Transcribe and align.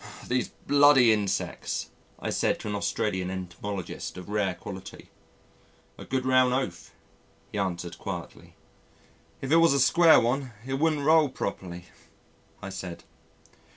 "These 0.27 0.47
bloody 0.65 1.13
insects," 1.13 1.91
I 2.17 2.31
said 2.31 2.59
to 2.61 2.67
an 2.67 2.73
Australian 2.73 3.29
entomologist 3.29 4.17
of 4.17 4.29
rare 4.29 4.55
quality. 4.55 5.11
"A 5.99 6.05
good 6.05 6.25
round 6.25 6.55
oath," 6.55 6.91
he 7.51 7.59
answered 7.59 7.99
quietly. 7.99 8.55
"If 9.41 9.51
it 9.51 9.57
was 9.57 9.73
a 9.73 9.79
square 9.79 10.19
one 10.19 10.53
it 10.65 10.79
wouldn't 10.79 11.03
roll 11.05 11.29
properly," 11.29 11.85
I 12.63 12.69
said. 12.69 13.03